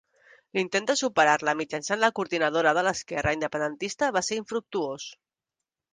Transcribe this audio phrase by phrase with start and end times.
[0.57, 5.11] L'intent de superar-la mitjançant la Coordinadora de l'Esquerra Independentista va ser infructuós.